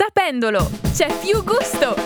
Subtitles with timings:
[0.00, 1.96] Sapendolo, c'è più gusto!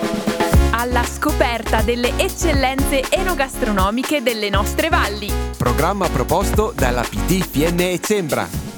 [0.70, 5.30] Alla scoperta delle eccellenze enogastronomiche delle nostre valli.
[5.59, 8.71] Programma proposto dalla PT e Sembra.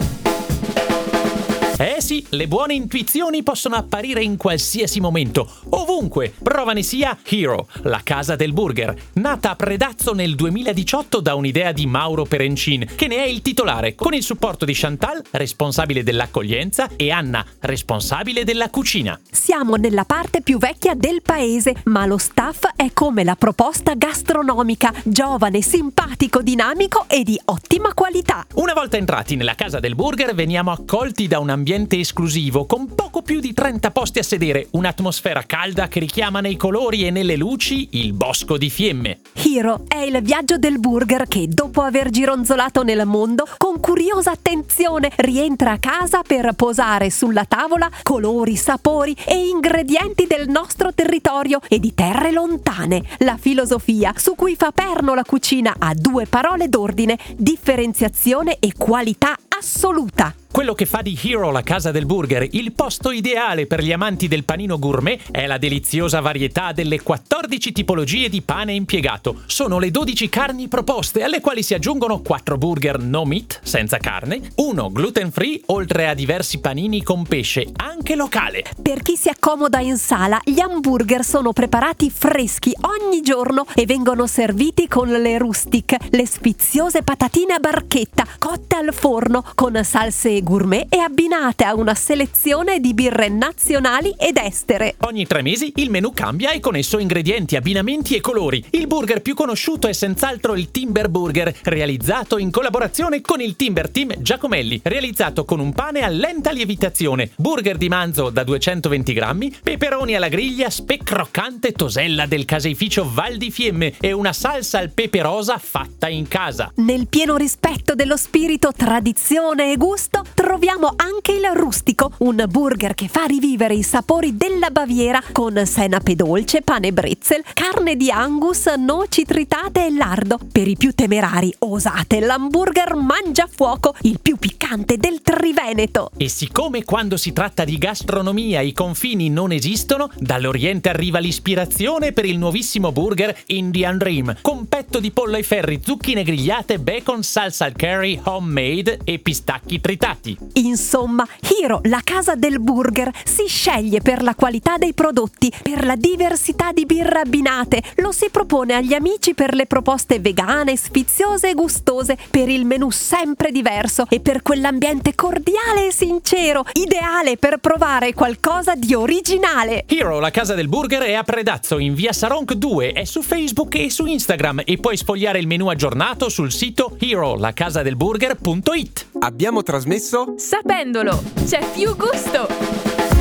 [2.14, 6.32] Sì, le buone intuizioni possono apparire in qualsiasi momento, ovunque.
[6.41, 11.73] Prova ne sia Hero, la casa del burger, nata a Predazzo nel 2018 da un'idea
[11.73, 16.91] di Mauro Perencin, che ne è il titolare, con il supporto di Chantal, responsabile dell'accoglienza,
[16.95, 19.19] e Anna, responsabile della cucina.
[19.28, 24.95] Siamo nella parte più vecchia del paese, ma lo staff è come la proposta gastronomica,
[25.02, 28.46] giovane, simpatico, dinamico e di ottima qualità.
[28.55, 33.22] Una volta entrati nella casa del burger veniamo accolti da un ambiente esclusivo con poco
[33.22, 37.88] più di 30 posti a sedere, un'atmosfera calda che richiama nei colori e nelle luci
[37.92, 39.20] il bosco di fiemme.
[39.32, 45.10] Hero è il viaggio del burger che, dopo aver gironzolato nel mondo, con curiosa attenzione
[45.16, 51.80] rientra a casa per posare sulla tavola colori, sapori e ingredienti del nostro territorio e
[51.80, 53.02] di terre lontane.
[53.18, 59.34] La filosofia su cui fa perno la cucina ha due parole d'ordine, differenziazione e qualità
[59.48, 60.34] assoluta.
[60.55, 64.28] Quello che fa di Hero la casa del burger il posto ideale per gli amanti
[64.28, 69.42] del panino gourmet è la deliziosa varietà delle 14 tipologie di pane impiegato.
[69.46, 74.52] Sono le 12 carni proposte, alle quali si aggiungono 4 burger no meat, senza carne,
[74.55, 78.62] uno gluten free, oltre a diversi panini con pesce, anche locale.
[78.80, 84.28] Per chi si accomoda in sala, gli hamburger sono preparati freschi ogni giorno e vengono
[84.28, 90.87] serviti con le rustic, le sfiziose patatine a barchetta, cotte al forno con salse gourmet
[90.89, 94.95] e abbinate a una selezione di birre nazionali ed estere.
[95.01, 98.64] Ogni tre mesi il menù cambia e con esso ingredienti, abbinamenti e colori.
[98.70, 103.91] Il burger più conosciuto è senz'altro il Timber Burger, realizzato in collaborazione con il Timber
[103.91, 109.56] Team Giacomelli, realizzato con un pane a lenta lievitazione, burger di manzo da 220 grammi,
[109.62, 114.91] peperoni alla griglia, speck croccante tosella del caseificio Val di Fiemme e una salsa al
[114.91, 116.70] pepe rosa fatta in casa.
[116.77, 123.08] Nel pieno rispetto dello spirito tradizione e gusto, troviamo anche il rustico, un burger che
[123.08, 129.25] fa rivivere i sapori della Baviera con senape dolce, pane bretzel, carne di angus, noci
[129.25, 130.38] tritate e lardo.
[130.52, 136.11] Per i più temerari, osate l'hamburger mangiafuoco, il più piccante del Triveneto.
[136.17, 142.26] E siccome quando si tratta di gastronomia i confini non esistono, dall'Oriente arriva l'ispirazione per
[142.26, 147.64] il nuovissimo burger Indian Dream, con petto di pollo ai ferri, zucchine grigliate, bacon, salsa
[147.64, 150.37] al curry, homemade e pistacchi tritati.
[150.55, 155.94] Insomma, Hero, la casa del burger, si sceglie per la qualità dei prodotti, per la
[155.94, 161.55] diversità di birre abbinate, lo si propone agli amici per le proposte vegane, sfiziose e
[161.55, 168.14] gustose, per il menù sempre diverso e per quell'ambiente cordiale e sincero, ideale per provare
[168.14, 169.85] qualcosa di originale.
[169.87, 173.76] Hero, la casa del burger, è a Predazzo in via Saronc 2, è su Facebook
[173.76, 179.13] e su Instagram e puoi sfogliare il menù aggiornato sul sito heroLacasadelburger.it.
[179.25, 182.46] Abbiamo trasmesso Sapendolo, c'è più gusto!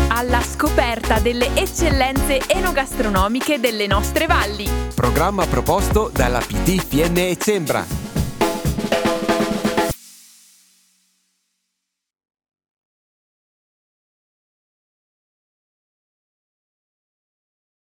[0.09, 4.67] Alla scoperta delle eccellenze enogastronomiche delle nostre valli.
[4.93, 8.02] Programma proposto dalla PT Fiemme e Sembra.